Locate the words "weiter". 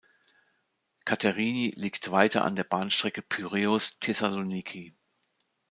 2.09-2.43